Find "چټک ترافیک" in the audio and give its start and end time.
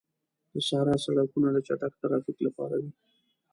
1.67-2.37